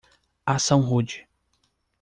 Ação 0.43 0.81
rude 0.81 1.27